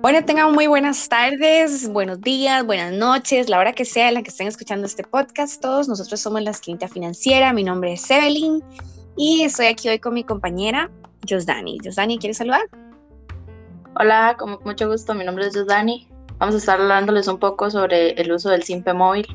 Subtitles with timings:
[0.00, 4.22] Bueno, tengan muy buenas tardes, buenos días, buenas noches, la hora que sea en la
[4.22, 5.60] que estén escuchando este podcast.
[5.60, 7.52] Todos nosotros somos la Esquinita Financiera.
[7.52, 8.64] Mi nombre es Evelyn
[9.18, 10.90] y estoy aquí hoy con mi compañera
[11.28, 11.80] Josdani.
[11.84, 12.62] Josdani, ¿quieres saludar?
[13.94, 15.12] Hola, con mucho gusto.
[15.12, 16.08] Mi nombre es Josdani.
[16.38, 19.26] Vamos a estar hablándoles un poco sobre el uso del SIMPE móvil.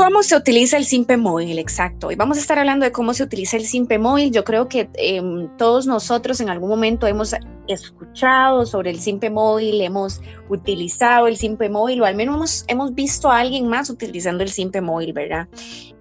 [0.00, 1.58] ¿Cómo se utiliza el SIMPE móvil?
[1.58, 2.10] Exacto.
[2.10, 4.32] Y vamos a estar hablando de cómo se utiliza el SIMPE móvil.
[4.32, 7.34] Yo creo que em, todos nosotros en algún momento hemos
[7.72, 13.30] escuchado sobre el Simpe móvil, hemos utilizado el Simpe móvil o al menos hemos, visto
[13.30, 15.48] a alguien más utilizando el Simpe móvil, ¿verdad?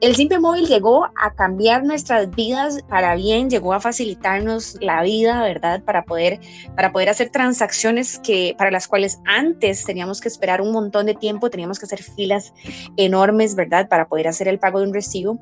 [0.01, 5.43] El Simpe móvil llegó a cambiar nuestras vidas para bien, llegó a facilitarnos la vida,
[5.43, 5.83] ¿verdad?
[5.83, 6.39] Para poder,
[6.75, 11.15] para poder hacer transacciones que, para las cuales antes teníamos que esperar un montón de
[11.15, 12.53] tiempo, teníamos que hacer filas
[12.97, 13.88] enormes, ¿verdad?
[13.89, 15.39] Para poder hacer el pago de un recibo.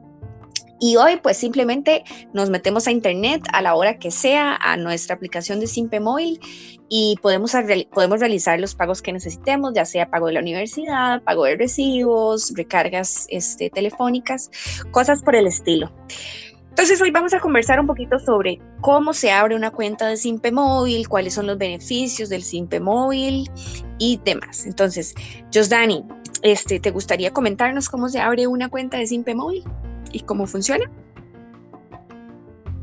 [0.79, 5.15] Y hoy pues simplemente nos metemos a internet a la hora que sea, a nuestra
[5.15, 6.39] aplicación de Simpe Móvil
[6.87, 7.53] y podemos,
[7.91, 12.53] podemos realizar los pagos que necesitemos, ya sea pago de la universidad, pago de recibos,
[12.55, 14.51] recargas este, telefónicas,
[14.91, 15.91] cosas por el estilo.
[16.77, 20.51] Entonces hoy vamos a conversar un poquito sobre cómo se abre una cuenta de Simpe
[20.51, 23.49] Móvil, cuáles son los beneficios del Simpe Móvil
[23.97, 24.63] y demás.
[24.67, 25.15] Entonces,
[25.51, 26.05] Josdani,
[26.41, 29.63] este, ¿te gustaría comentarnos cómo se abre una cuenta de Simpe Móvil?
[30.11, 30.89] y cómo funciona?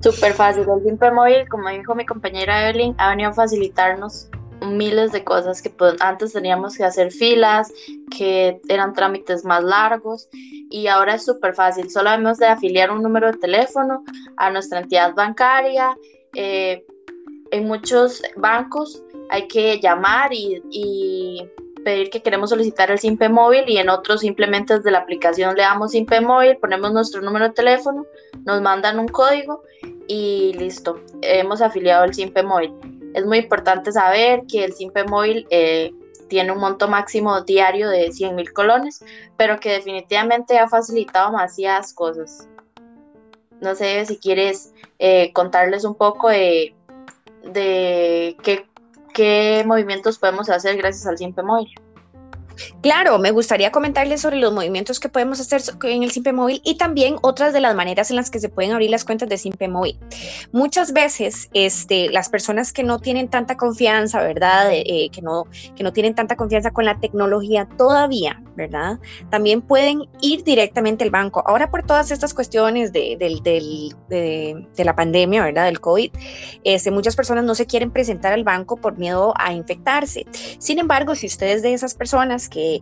[0.00, 0.66] Súper fácil.
[0.68, 4.28] El Simple Móvil, como dijo mi compañera Evelyn, ha venido a facilitarnos
[4.60, 7.72] miles de cosas que pues, antes teníamos que hacer filas,
[8.16, 11.90] que eran trámites más largos y ahora es súper fácil.
[11.90, 14.04] Solo hemos de afiliar un número de teléfono
[14.36, 15.96] a nuestra entidad bancaria.
[16.34, 16.84] Eh,
[17.50, 21.48] en muchos bancos hay que llamar y, y
[21.84, 25.62] pedir que queremos solicitar el SIMPE móvil y en otros simplemente desde la aplicación le
[25.62, 28.06] damos SIMPE móvil, ponemos nuestro número de teléfono,
[28.44, 29.62] nos mandan un código
[30.08, 32.72] y listo, hemos afiliado el SIMPE móvil.
[33.14, 35.92] Es muy importante saber que el SIMPE móvil eh,
[36.28, 39.04] tiene un monto máximo diario de 100 mil colones,
[39.36, 42.48] pero que definitivamente ha facilitado demasiadas cosas.
[43.60, 46.74] No sé si quieres eh, contarles un poco de,
[47.44, 48.66] de qué
[49.14, 51.72] qué movimientos podemos hacer gracias al Simpe Móvil.
[52.82, 56.76] Claro, me gustaría comentarles sobre los movimientos que podemos hacer en el Simpe Móvil y
[56.76, 59.68] también otras de las maneras en las que se pueden abrir las cuentas de Simpe
[59.68, 59.98] Móvil.
[60.52, 64.68] Muchas veces este, las personas que no tienen tanta confianza, ¿verdad?
[64.72, 65.44] Eh, que, no,
[65.76, 68.98] que no tienen tanta confianza con la tecnología todavía, ¿verdad?
[69.30, 71.42] También pueden ir directamente al banco.
[71.46, 75.66] Ahora por todas estas cuestiones de, de, la pandemia, ¿verdad?
[75.66, 76.10] Del COVID,
[76.64, 80.26] este, muchas personas no se quieren presentar al banco por miedo a infectarse.
[80.58, 82.80] Sin embargo, si ustedes de esas personas que,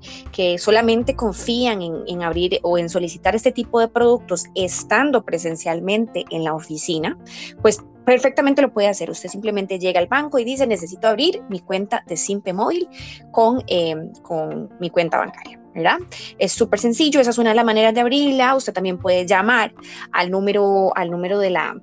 [0.58, 6.54] solamente confían en, abrir o en solicitar este tipo de productos estando presencialmente en la
[6.54, 7.18] oficina,
[7.60, 9.10] pues perfectamente lo puede hacer.
[9.10, 12.88] Usted simplemente llega al banco y dice, necesito abrir mi cuenta de Simpe Móvil
[13.30, 15.58] con, em, con mi cuenta bancaria.
[15.74, 15.98] ¿verdad?
[16.38, 18.54] Es súper sencillo, esa es una de las maneras de abrirla.
[18.54, 19.72] Usted también puede llamar
[20.12, 21.80] al número, al número de la,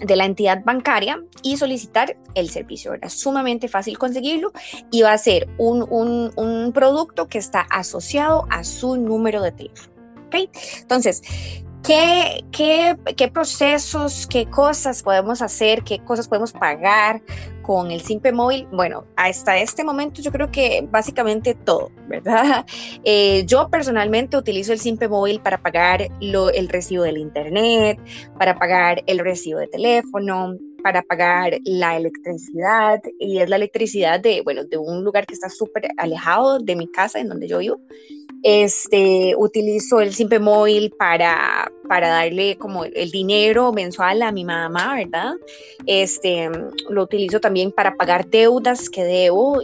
[0.00, 2.94] de la entidad bancaria y solicitar el servicio.
[2.94, 4.52] Es sumamente fácil conseguirlo
[4.90, 9.92] y va a ser un, un, producto que está asociado a su número de teléfono.
[10.80, 11.22] Entonces,
[11.82, 17.22] ¿Qué, qué, qué procesos, qué cosas podemos hacer, qué cosas podemos pagar
[17.62, 18.66] con el Simpe móvil?
[18.70, 22.66] Bueno, hasta este momento yo creo que básicamente todo, ¿verdad?
[23.04, 27.98] Eh, yo personalmente utilizo el Simpe móvil para pagar lo, el recibo del internet,
[28.38, 34.42] para pagar el recibo de teléfono, para pagar la electricidad y es la electricidad de,
[34.42, 37.80] bueno, de un lugar que está súper alejado de mi casa en donde yo vivo
[38.42, 44.94] este, utilizo el Simpe Móvil para, para darle como el dinero mensual a mi mamá,
[44.94, 45.34] ¿verdad?
[45.86, 46.48] Este,
[46.88, 49.60] lo utilizo también para pagar deudas que debo.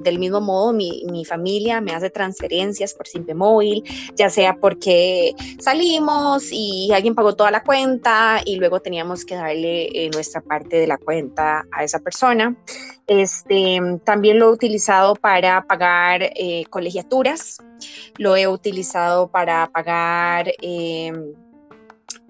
[0.00, 3.84] Del mismo modo, mi, mi familia me hace transferencias por Simpe Móvil,
[4.14, 9.88] ya sea porque salimos y alguien pagó toda la cuenta y luego teníamos que darle
[9.92, 12.56] eh, nuestra parte de la cuenta a esa persona.
[13.06, 17.58] Este, también lo he utilizado para pagar eh, colegiaturas,
[18.16, 21.12] lo he utilizado para pagar eh,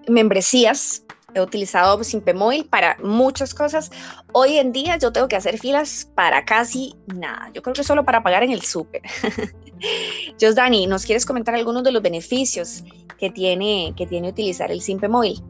[0.08, 1.04] membresías,
[1.34, 3.90] he utilizado Simpemóvil para muchas cosas.
[4.32, 7.50] Hoy en día yo tengo que hacer filas para casi nada.
[7.52, 9.02] Yo creo que solo para pagar en el súper.
[10.54, 12.82] Dani, ¿nos quieres comentar algunos de los beneficios
[13.18, 15.42] que tiene, que tiene utilizar el Simpemóvil?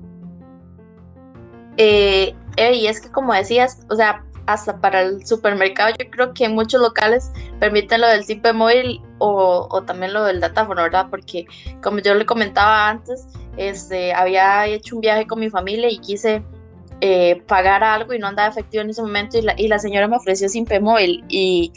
[1.76, 5.94] Eh, y es que como decías, o sea, hasta para el supermercado.
[5.98, 10.40] Yo creo que muchos locales permiten lo del Simpe móvil o, o, también lo del
[10.40, 11.08] datáfono, ¿verdad?
[11.10, 11.46] Porque
[11.82, 13.26] como yo le comentaba antes,
[13.56, 16.42] este, había hecho un viaje con mi familia y quise
[17.00, 20.16] eh, pagar algo y no andaba efectivo en ese momento y la, y señora me
[20.16, 21.70] ofreció Simpe Móvil y,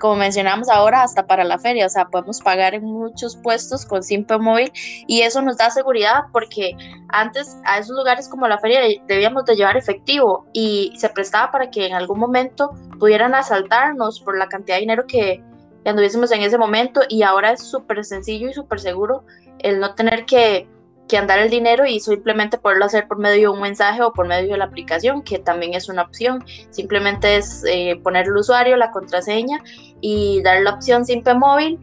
[0.00, 4.02] como mencionamos ahora hasta para la feria, o sea, podemos pagar en muchos puestos con
[4.02, 4.70] Simpe Móvil
[5.06, 6.76] y eso nos da seguridad porque
[7.08, 11.70] antes a esos lugares como la feria debíamos de llevar efectivo y se prestaba para
[11.70, 15.42] que en algún momento pudieran asaltarnos por la cantidad de dinero que
[15.86, 19.24] anduviésemos en ese momento y ahora es súper sencillo y súper seguro
[19.60, 20.68] el no tener que
[21.08, 24.26] que andar el dinero y simplemente poderlo hacer por medio de un mensaje o por
[24.26, 26.44] medio de la aplicación, que también es una opción.
[26.70, 29.62] Simplemente es eh, poner el usuario, la contraseña
[30.00, 31.78] y dar la opción Simpe Móvil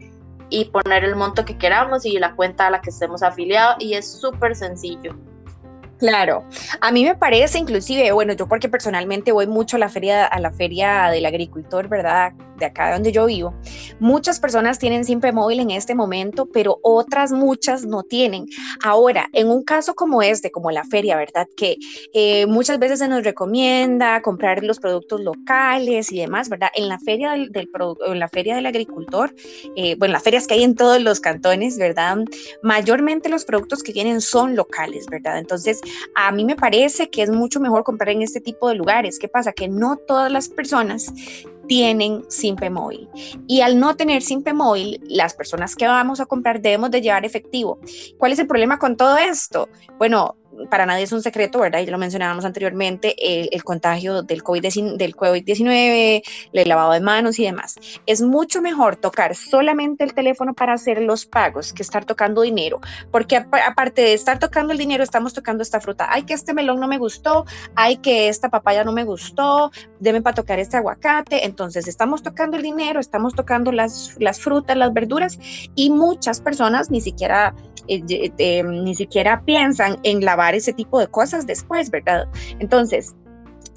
[0.50, 3.94] y poner el monto que queramos y la cuenta a la que estemos afiliados y
[3.94, 5.16] es súper sencillo.
[5.98, 6.44] Claro,
[6.80, 10.40] a mí me parece inclusive, bueno, yo porque personalmente voy mucho a la feria, a
[10.40, 12.32] la feria del agricultor, ¿verdad?
[12.58, 13.54] De acá donde yo vivo.
[13.98, 18.46] Muchas personas tienen Simpe Móvil en este momento, pero otras muchas no tienen.
[18.82, 21.48] Ahora, en un caso como este, como la feria, ¿verdad?
[21.56, 21.76] Que
[22.12, 26.68] eh, muchas veces se nos recomienda comprar los productos locales y demás, ¿verdad?
[26.74, 27.68] En la feria del, del
[28.06, 29.34] en la feria del agricultor,
[29.76, 32.18] eh, bueno, las ferias que hay en todos los cantones, ¿verdad?
[32.62, 35.38] Mayormente los productos que tienen son locales, ¿verdad?
[35.38, 35.80] Entonces,
[36.14, 39.18] a mí me parece que es mucho mejor comprar en este tipo de lugares.
[39.18, 39.52] ¿Qué pasa?
[39.52, 41.12] Que no todas las personas
[41.66, 43.08] tienen Simpe Móvil.
[43.46, 47.24] Y al no tener Simpe Móvil, las personas que vamos a comprar debemos de llevar
[47.24, 47.78] efectivo.
[48.18, 49.68] ¿Cuál es el problema con todo esto?
[49.98, 50.36] Bueno,
[50.70, 51.80] para nadie es un secreto, ¿verdad?
[51.80, 56.22] Ya lo mencionábamos anteriormente, el, contagio del COVID-19, del COVID
[56.52, 57.76] el lavado de manos y demás.
[58.06, 62.80] Es mucho mejor tocar solamente el teléfono para hacer los pagos que estar tocando dinero,
[63.10, 66.06] porque aparte de estar tocando el dinero, estamos tocando esta fruta.
[66.10, 70.22] Ay, que este melón no me gustó, ay, que esta papaya no me gustó, deme
[70.22, 71.44] para tocar este aguacate.
[71.44, 75.38] Entonces, estamos tocando el dinero, estamos tocando las, frutas, las verduras
[75.74, 77.54] y muchas personas ni siquiera,
[77.88, 82.26] eh, eh, ni siquiera piensan en lavar ese tipo de cosas después, ¿verdad?
[82.58, 83.14] Entonces,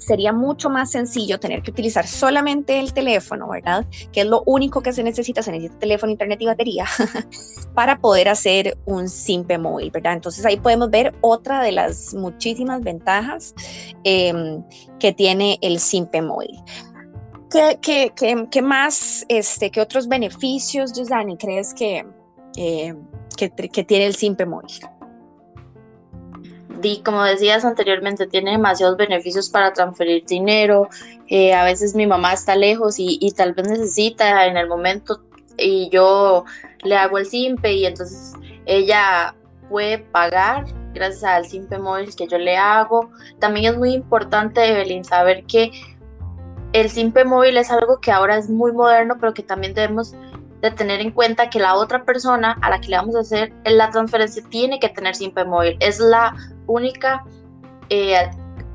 [0.08, 3.86] sería mucho más sencillo tener que utilizar solamente el teléfono, ¿verdad?
[4.10, 6.86] Que es lo único que se necesita, se necesita teléfono, internet y batería
[7.74, 10.14] para poder hacer un simple móvil, ¿verdad?
[10.14, 13.54] Entonces ahí podemos ver otra de las muchísimas ventajas
[14.04, 14.62] em,
[14.98, 16.58] que tiene el simple móvil.
[17.50, 22.06] ¿Qué, más, este, qué otros beneficios, Dani, crees que,
[22.56, 22.94] eh,
[23.36, 24.70] que, que tiene el simple móvil?
[26.82, 30.88] Y como decías anteriormente, tiene demasiados beneficios para transferir dinero.
[31.28, 35.20] Eh, a veces mi mamá está lejos y, tal vez necesita en el momento
[35.56, 36.44] y yo
[36.84, 38.34] le hago el simpe y entonces
[38.66, 39.34] ella
[39.68, 43.10] puede pagar gracias al simpe móvil que yo le hago.
[43.38, 45.70] También es muy importante, Evelyn, saber que
[46.72, 50.14] el simpe móvil es algo que ahora es muy moderno, pero que también debemos
[50.60, 53.52] de tener en cuenta que la otra persona a la que le vamos a hacer
[53.64, 55.76] la transferencia tiene que tener simpe móvil.
[55.80, 56.34] Es la
[56.66, 57.24] única
[57.90, 58.28] eh,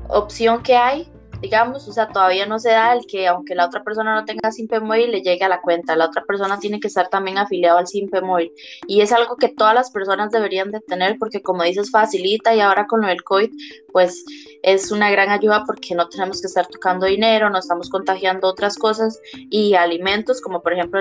[0.08, 1.10] opción que hay,
[1.44, 4.50] digamos, o sea, todavía no se da el que aunque la otra persona no tenga
[4.50, 7.76] Simpe Móvil, le llegue a la cuenta, la otra persona tiene que estar también afiliado
[7.76, 8.50] al Simpe Móvil.
[8.86, 12.60] Y es algo que todas las personas deberían de tener porque como dices, facilita y
[12.60, 13.50] ahora con lo del COVID,
[13.92, 14.24] pues
[14.62, 18.76] es una gran ayuda porque no tenemos que estar tocando dinero, no estamos contagiando otras
[18.76, 19.20] cosas
[19.50, 21.00] y alimentos, como por ejemplo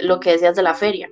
[0.00, 1.10] lo que decías de la feria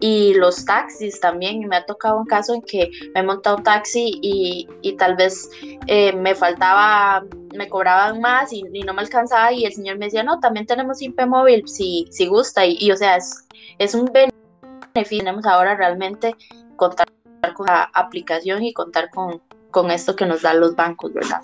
[0.00, 1.66] y los taxis también.
[1.68, 5.16] Me ha tocado un caso en que me he montado un taxi y, y tal
[5.16, 5.50] vez
[5.86, 7.24] eh, me faltaba,
[7.54, 10.98] me cobraban más y, no me alcanzaba y el señor me decía, no, también tenemos
[10.98, 12.64] Simpe móvil si, si gusta.
[12.64, 13.46] Y, o sea, es,
[13.78, 15.18] es un beneficio.
[15.18, 16.34] Tenemos ahora realmente
[16.76, 17.08] contar
[17.54, 21.40] con la aplicación y contar con, con esto que nos dan los bancos, ¿verdad?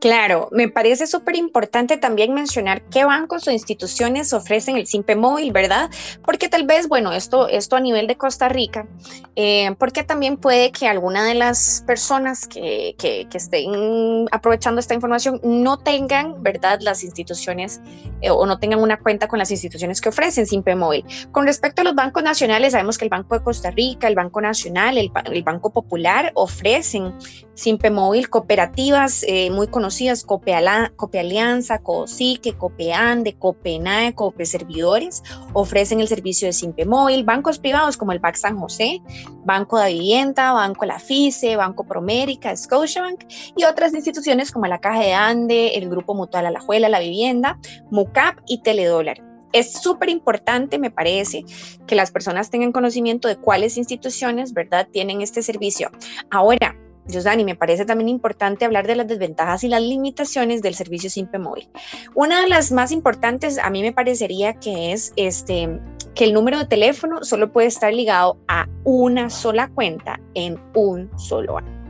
[0.00, 5.52] Claro, me parece súper importante también mencionar qué bancos o instituciones ofrecen el Simpe Móvil,
[5.52, 5.90] ¿verdad?
[6.24, 8.88] Porque tal vez, bueno, esto, esto a nivel de Costa Rica,
[9.36, 15.38] eh, porque también puede que alguna de las personas que, que, estén aprovechando esta información
[15.42, 17.82] no tengan, ¿verdad?, las instituciones
[18.22, 21.04] eh, o no tengan una cuenta con las instituciones que ofrecen Simpe Móvil.
[21.30, 24.40] Con respecto a los bancos nacionales, sabemos que el Banco de Costa Rica, el Banco
[24.40, 27.12] Nacional, el, el Banco Popular ofrecen
[27.60, 36.00] Simpe Móvil cooperativas eh, muy conocidas conocidas, Cope, Alianza, COSIQUE, COPEANDE, COPENAE, Cope Servidores, ofrecen
[36.00, 39.02] el servicio de Simpe Móvil, bancos privados como el BAC San José,
[39.44, 43.24] Banco de Vivienda, Banco La FICE, Banco Promérica, Scotiabank
[43.56, 47.58] y otras instituciones como la Caja de Ande, el Grupo Mutual Alajuela, La Vivienda,
[47.90, 49.22] MUCAP y Teledólar.
[49.52, 51.44] Es súper importante, me parece,
[51.86, 55.90] que las personas tengan conocimiento de cuáles instituciones, ¿verdad?, tienen este servicio.
[56.30, 56.76] Ahora,
[57.12, 61.38] Dani, me parece también importante hablar de las desventajas y las limitaciones del servicio Simpe
[61.38, 61.68] Móvil.
[62.14, 65.80] Una de las más importantes a mí me parecería que es este,
[66.14, 71.10] que el número de teléfono solo puede estar ligado a una sola cuenta en un
[71.18, 71.80] solo año.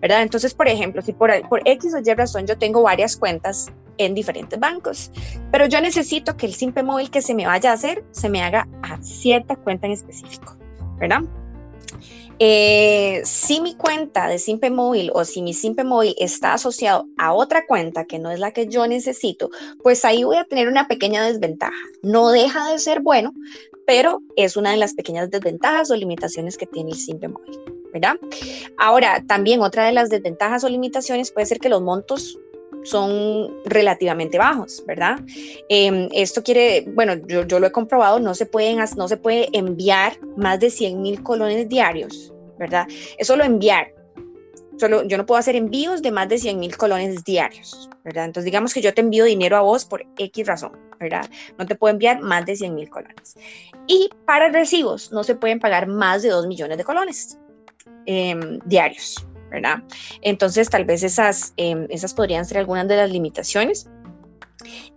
[0.00, 0.22] ¿verdad?
[0.22, 4.14] Entonces, por ejemplo, si por, por X o Y razón yo tengo varias cuentas en
[4.14, 5.10] diferentes bancos,
[5.50, 8.42] pero yo necesito que el simple móvil que se me vaya a hacer se me
[8.42, 10.56] haga a cierta cuenta en específico,
[10.98, 11.22] ¿verdad?
[12.40, 17.32] Eh, si mi cuenta de Simpe Móvil o si mi Simpe Móvil está asociado a
[17.32, 19.50] otra cuenta que no es la que yo necesito,
[19.82, 21.74] pues ahí voy a tener una pequeña desventaja.
[22.02, 23.32] No deja de ser bueno,
[23.86, 27.58] pero es una de las pequeñas desventajas o limitaciones que tiene el Simpe Móvil,
[27.92, 28.16] ¿verdad?
[28.76, 32.38] Ahora, también otra de las desventajas o limitaciones puede ser que los montos
[32.90, 35.20] son relativamente bajos, ¿verdad?
[35.68, 40.18] Em, esto quiere, bueno, yo, lo he comprobado, no se, pueden, no se puede enviar
[40.36, 42.86] más de 100 mil colones diarios, ¿verdad?
[43.18, 43.92] Eso lo enviar.
[44.78, 48.26] Solo, yo no puedo hacer envíos de más de 100 mil colones diarios, ¿verdad?
[48.26, 51.28] Entonces, digamos que yo te envío dinero a vos por X razón, ¿verdad?
[51.58, 53.36] No te puedo enviar más de 100 mil colones.
[53.88, 57.38] Y para recibos, no se pueden pagar más de 2 millones de colones
[58.06, 59.82] em, diarios, ¿verdad?
[60.22, 63.88] Entonces, tal vez esas, em, esas podrían ser algunas de las limitaciones.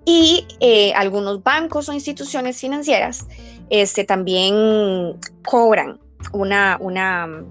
[0.05, 3.27] Y eh, algunos bancos o instituciones financieras
[3.70, 6.00] este, también cobran
[6.34, 7.46] una, una,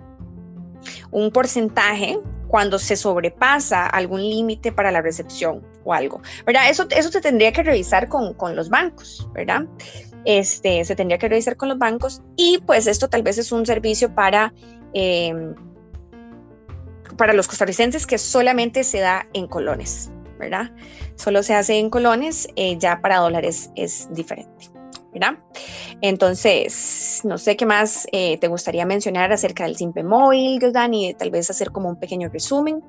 [1.11, 6.69] un porcentaje cuando se sobrepasa algún límite para la recepción o algo, ¿verdad?
[6.69, 9.63] Eso, eso se tendría que revisar con, con los bancos, ¿verdad?
[10.25, 13.65] Este, se tendría que revisar con los bancos y pues esto tal vez es un
[13.65, 14.53] servicio para
[14.93, 15.55] em,
[17.21, 20.71] para los costarricenses que solamente se da en colones, ¿verdad?
[21.17, 24.71] Solo se hace en colones, eh, ya para dólares es diferente,
[25.13, 25.35] ¿verdad?
[26.01, 31.31] Entonces, no sé qué más eh, te gustaría mencionar acerca del Simpe Móvil, Dani, tal
[31.31, 32.83] vez hacer como un pequeño resumen.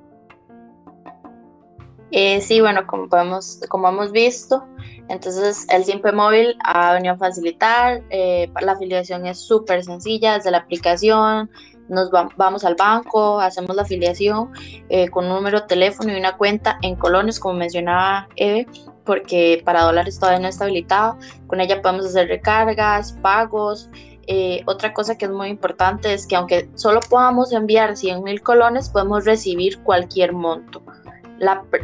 [2.11, 4.65] Eh, sí, bueno, como, podemos, como hemos visto,
[5.09, 10.59] entonces el Simpe Móvil ha venido a facilitar, la afiliación es súper sencilla desde la
[10.59, 11.49] aplicación,
[11.91, 14.51] nos vamos al banco, hacemos la afiliación
[14.89, 18.65] eh, con un número de teléfono y una cuenta en colones, como mencionaba Eve,
[19.05, 21.17] porque para dólares todavía no está habilitado.
[21.47, 23.89] Con ella podemos hacer recargas, pagos.
[24.27, 28.41] Eh, otra cosa que es muy importante es que aunque solo podamos enviar 100 mil
[28.41, 30.81] colones, podemos recibir cualquier monto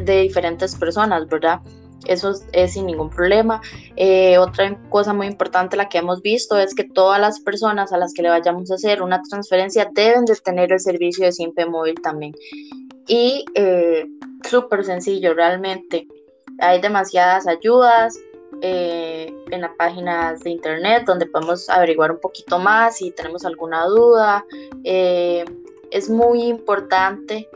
[0.00, 1.60] de diferentes personas, ¿verdad?
[2.08, 3.60] Eso es, sin ningún problema.
[3.96, 7.98] Eh, otra cosa muy importante la que hemos visto es que todas las personas a
[7.98, 11.66] las que le vayamos a hacer una transferencia deben de tener el servicio de Simpe
[11.66, 12.34] Móvil también.
[13.06, 14.06] Y eh,
[14.48, 16.06] súper sencillo, realmente.
[16.60, 18.18] Hay demasiadas ayudas
[18.62, 23.84] eh, en las páginas de internet donde podemos averiguar un poquito más si tenemos alguna
[23.84, 24.44] duda.
[24.84, 27.48] es muy importante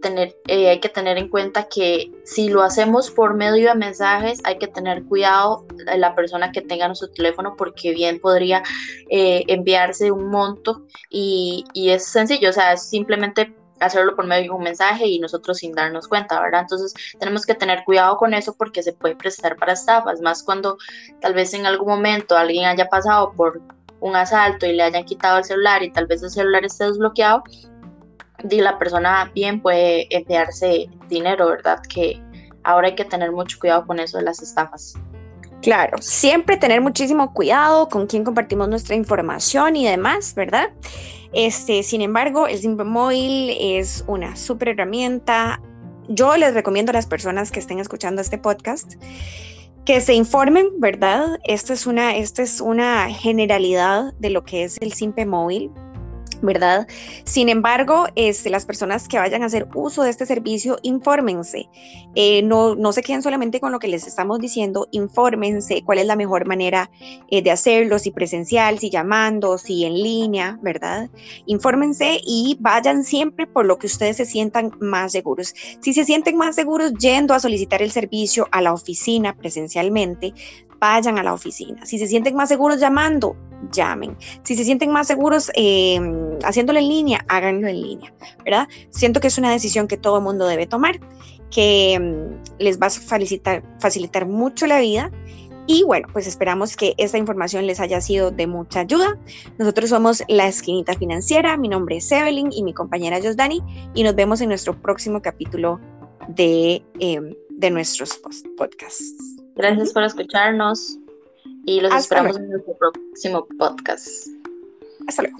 [0.00, 4.40] tener, eh, hay que tener en cuenta que si lo hacemos por medio de mensajes,
[4.44, 8.62] hay que tener cuidado la persona que tenga nuestro teléfono porque bien podría
[9.10, 14.44] eh, enviarse un monto y, y, es sencillo, o sea, es simplemente hacerlo por medio
[14.44, 16.62] de un mensaje y nosotros sin darnos cuenta, ¿verdad?
[16.62, 20.78] Entonces tenemos que tener cuidado con eso porque se puede prestar para estafas, más cuando
[21.20, 23.60] tal vez en algún momento alguien haya pasado por
[24.00, 27.42] un asalto y le hayan quitado el celular y tal vez el celular esté desbloqueado,
[28.50, 31.80] y la persona bien puede enviarse dinero, ¿verdad?
[31.88, 32.20] Que
[32.64, 34.94] ahora hay que tener mucho cuidado con eso de las estafas.
[35.62, 40.70] Claro, siempre tener muchísimo cuidado con quién compartimos nuestra información y demás, ¿verdad?
[41.32, 45.60] Este, sin embargo, el Simple Móvil es una súper herramienta.
[46.08, 48.94] Yo les recomiendo a las personas que estén escuchando este podcast
[49.86, 51.38] que se informen, ¿verdad?
[51.44, 55.70] Esto es una, esto es una generalidad de lo que es el Simpe Móvil.
[56.42, 56.86] ¿Verdad?
[57.24, 61.68] Sin embargo, este, las personas que vayan a hacer uso de este servicio, infórmense.
[62.14, 66.06] Eh, no, no se queden solamente con lo que les estamos diciendo, infórmense cuál es
[66.06, 66.90] la mejor manera
[67.30, 71.10] eh, de hacerlo, si presencial, si llamando, si en línea, ¿verdad?
[71.46, 75.54] Infórmense y vayan siempre por lo que ustedes se sientan más seguros.
[75.80, 80.32] Si se sienten más seguros yendo a solicitar el servicio a la oficina presencialmente,
[80.78, 81.84] vayan a la oficina.
[81.86, 83.36] Si se sienten más seguros llamando,
[83.72, 84.16] llamen.
[84.42, 86.00] Si se sienten más seguros eh,
[86.44, 88.14] haciéndolo en línea, háganlo en línea,
[88.44, 88.68] ¿verdad?
[88.90, 91.00] Siento que es una decisión que todo el mundo debe tomar,
[91.50, 95.10] que mm, les va a facilitar, facilitar mucho la vida.
[95.68, 99.18] Y bueno, pues esperamos que esta información les haya sido de mucha ayuda.
[99.58, 103.60] Nosotros somos La Esquinita Financiera, mi nombre es Evelyn y mi compañera Josdani,
[103.92, 105.80] y nos vemos en nuestro próximo capítulo
[106.28, 108.20] de, em, de nuestros
[108.56, 109.35] podcasts.
[109.56, 110.98] Gracias por escucharnos
[111.64, 114.28] y los esperamos en nuestro próximo podcast.
[115.08, 115.38] Hasta luego.